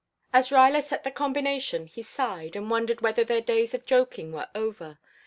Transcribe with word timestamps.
As 0.33 0.49
Ruyler 0.51 0.81
set 0.81 1.03
the 1.03 1.11
combination 1.11 1.85
he 1.85 2.01
sighed 2.01 2.55
and 2.55 2.71
wondered 2.71 3.01
whether 3.01 3.23
their 3.23 3.39
days 3.39 3.75
of 3.75 3.85
joking 3.85 4.31
were 4.31 4.47
over. 4.55 4.97